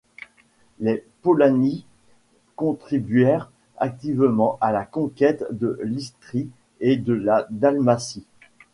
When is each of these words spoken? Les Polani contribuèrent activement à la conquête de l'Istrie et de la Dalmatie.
Les 0.79 1.05
Polani 1.21 1.85
contribuèrent 2.55 3.51
activement 3.77 4.57
à 4.59 4.71
la 4.71 4.83
conquête 4.83 5.45
de 5.51 5.77
l'Istrie 5.83 6.49
et 6.79 6.95
de 6.97 7.13
la 7.13 7.45
Dalmatie. 7.51 8.25